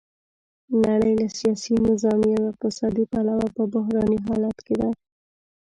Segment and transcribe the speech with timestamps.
[0.85, 4.89] نړۍ له سیاسي، نظامي او اقتصادي پلوه په بحراني حالت کې ده.